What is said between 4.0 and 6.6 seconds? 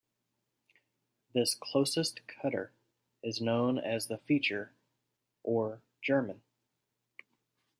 the "feature," or "German.